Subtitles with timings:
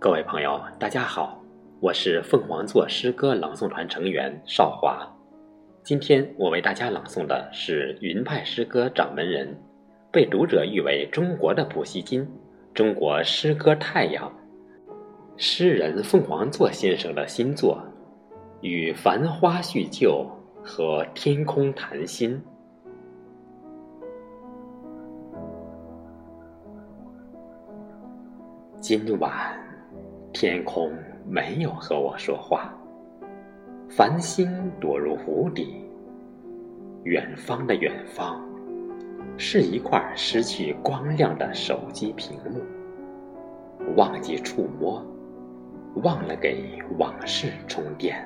[0.00, 1.38] 各位朋友，大家好，
[1.78, 5.06] 我是凤凰座诗歌朗诵团成员邵华。
[5.82, 9.54] 今天我为大家朗诵的是云派诗歌掌门人，
[10.10, 12.26] 被读者誉为中国的普希金，
[12.72, 14.32] 中国诗歌太阳，
[15.36, 17.78] 诗人凤凰座先生的新作
[18.62, 20.26] 《与繁花叙旧
[20.64, 22.34] 和天空谈心》。
[28.80, 29.30] 今晚，
[30.32, 30.92] 天空
[31.28, 32.72] 没有和我说话，
[33.88, 35.84] 繁星躲入湖底。
[37.02, 38.40] 远方的远方，
[39.36, 42.60] 是一块失去光亮的手机屏幕。
[43.96, 45.04] 忘记触摸，
[46.02, 48.16] 忘了给往事充电。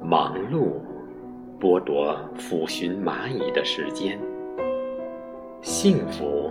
[0.00, 0.80] 忙碌
[1.60, 4.18] 剥夺抚寻蚂蚁的时间。
[5.60, 6.50] 幸福，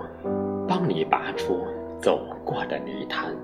[0.74, 1.68] 帮你拔出
[2.00, 3.36] 走过的泥潭，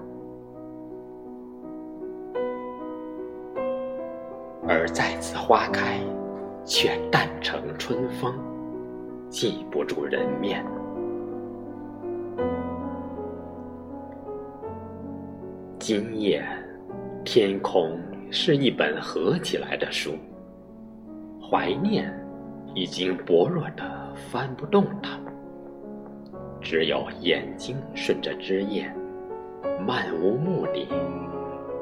[4.66, 6.00] 而再次花开，
[6.64, 8.33] 却淡成春风，
[9.30, 10.66] 记不住人面。
[15.78, 16.42] 今夜，
[17.25, 18.00] 天空
[18.31, 20.11] 是一本合起来的书，
[21.42, 22.09] 怀念
[22.73, 23.83] 已经薄弱的
[24.16, 25.16] 翻不动它。
[26.69, 28.93] 只有眼睛顺着枝叶，
[29.87, 30.85] 漫无目的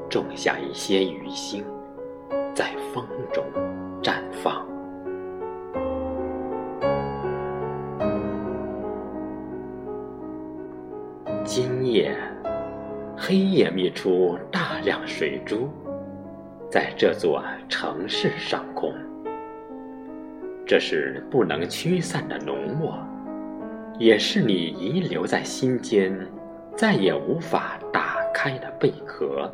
[0.08, 1.64] 种下一些雨星，
[2.54, 3.44] 在风中
[4.00, 4.64] 绽放。
[11.44, 12.16] 今夜，
[13.16, 15.68] 黑夜密出大量水珠，
[16.70, 18.94] 在这座城市上空，
[20.64, 22.96] 这是不能驱散的浓墨。
[23.98, 26.14] 也是你遗留在心间，
[26.76, 29.50] 再也无法打开的贝壳。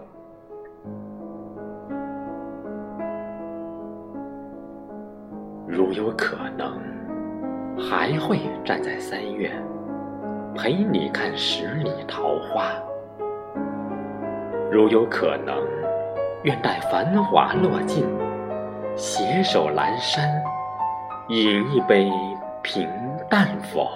[5.67, 6.77] 如有可能，
[7.79, 9.51] 还会站在三月，
[10.57, 12.73] 陪你看十里桃花。
[14.73, 15.57] 如有可能，
[16.43, 18.05] 愿待繁华落尽，
[18.97, 20.29] 携手阑珊，
[21.29, 22.11] 饮一杯
[22.61, 22.89] 平
[23.31, 23.89] 淡否？